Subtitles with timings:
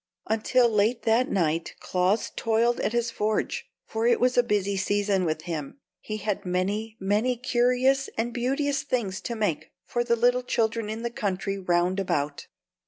[0.25, 5.25] Until late that night Claus toiled at his forge; for it was a busy season
[5.25, 10.15] with him, and he had many, many curious and beauteous things to make for the
[10.15, 12.47] little children in the country round about.